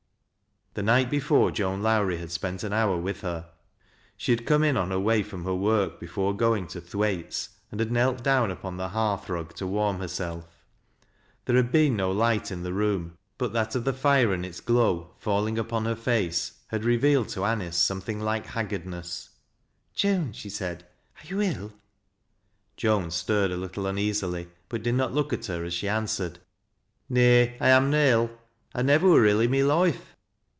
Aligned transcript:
The 0.73 0.81
night 0.83 1.09
before 1.09 1.51
Joan 1.51 1.81
Lowrie 1.83 2.15
had 2.19 2.31
spent 2.31 2.63
an 2.63 2.71
hour 2.71 2.95
with 2.95 3.19
her. 3.23 3.49
She 4.15 4.31
had 4.31 4.45
come 4.45 4.63
in 4.63 4.77
on 4.77 4.89
her 4.91 4.99
way 5.01 5.21
from 5.21 5.43
her 5.43 5.53
work, 5.53 5.99
before 5.99 6.33
going 6.33 6.65
to 6.67 6.79
Thwaite's, 6.79 7.49
and 7.71 7.81
had 7.81 7.91
knelt 7.91 8.23
down 8.23 8.49
upon 8.51 8.77
the 8.77 8.87
hearth 8.87 9.27
rug 9.29 9.53
to 9.55 9.67
warm 9.67 9.97
herself. 9.99 10.63
There 11.43 11.57
had 11.57 11.73
been 11.73 11.97
no 11.97 12.09
light 12.13 12.51
in 12.51 12.63
the 12.63 12.71
room 12.71 13.17
but 13.37 13.51
that 13.51 13.75
of 13.75 13.83
the 13.83 13.91
iire, 13.91 14.33
and 14.33 14.45
its 14.45 14.61
glow, 14.61 15.13
falling 15.19 15.57
upon 15.59 15.83
hei 15.83 15.93
face, 15.95 16.53
had 16.67 16.85
revealed 16.85 17.27
to 17.31 17.41
Anice 17.43 17.75
something 17.75 18.21
like 18.21 18.45
haggardnees." 18.47 19.27
Joan," 19.93 20.31
she 20.31 20.49
said," 20.49 20.85
are 21.21 21.27
you 21.27 21.41
ill?" 21.41 21.73
Joan 22.77 23.11
stirred 23.11 23.51
a 23.51 23.57
little 23.57 23.87
uneasily, 23.87 24.47
but 24.69 24.83
did 24.83 24.95
not 24.95 25.13
look 25.13 25.33
at 25.33 25.47
her 25.47 25.65
as 25.65 25.73
she 25.73 25.89
answered:" 25.89 26.39
Ifay, 27.11 27.57
I 27.59 27.67
am 27.67 27.91
na 27.91 27.97
ill; 27.97 28.31
I 28.73 28.83
nivver 28.83 29.09
wur 29.09 29.25
ill 29.25 29.41
i' 29.41 29.47
my 29.47 29.57
loife." 29.63 30.05